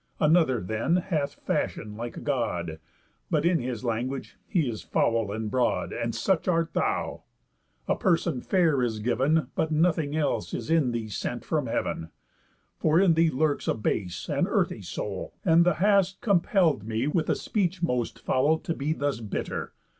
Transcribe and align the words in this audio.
Another, 0.19 0.59
then, 0.59 0.95
hath 0.95 1.35
fashion 1.35 1.95
like 1.95 2.17
a 2.17 2.21
God, 2.21 2.79
But 3.29 3.45
in 3.45 3.59
his 3.59 3.83
language 3.83 4.35
he 4.47 4.67
is 4.67 4.81
foul 4.81 5.31
and 5.31 5.51
broad. 5.51 5.93
And 5.93 6.15
such 6.15 6.47
art 6.47 6.73
thou. 6.73 7.21
A 7.87 7.95
person 7.95 8.41
fair 8.41 8.81
is 8.81 8.99
giv'n, 8.99 9.49
But 9.53 9.71
nothing 9.71 10.15
else 10.15 10.55
is 10.55 10.71
in 10.71 10.91
thee 10.91 11.07
sent 11.09 11.45
from 11.45 11.67
heav'n; 11.67 12.09
For 12.79 12.99
in 12.99 13.13
thee 13.13 13.29
lurks 13.29 13.67
a 13.67 13.75
base 13.75 14.27
and 14.27 14.47
earthy 14.49 14.81
soul, 14.81 15.35
And 15.45 15.63
t' 15.65 15.71
hast 15.73 16.19
compell'd 16.19 16.83
me, 16.83 17.05
with 17.05 17.29
a 17.29 17.35
speech 17.35 17.83
most 17.83 18.17
foul, 18.25 18.57
To 18.57 18.73
be 18.73 18.93
thus 18.93 19.19
bitter. 19.19 19.71